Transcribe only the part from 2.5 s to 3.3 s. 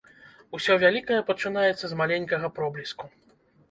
пробліску.